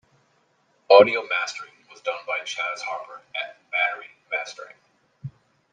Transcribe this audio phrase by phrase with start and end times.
[0.89, 4.75] Audio mastering was done by Chaz Harper at Battery Mastering.